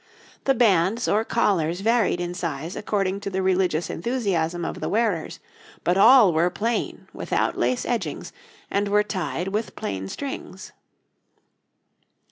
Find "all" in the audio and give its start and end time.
5.95-6.33